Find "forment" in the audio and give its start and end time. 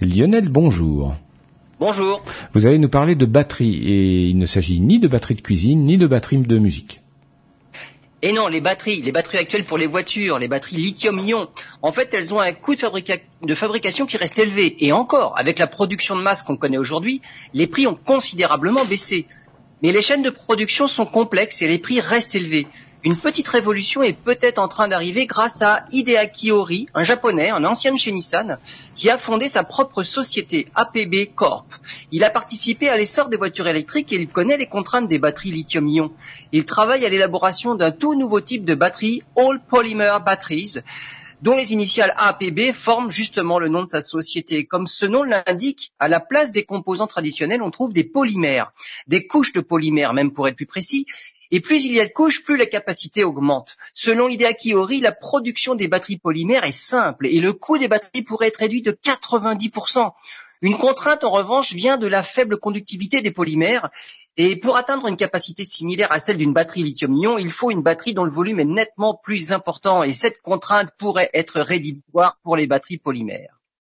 42.72-43.12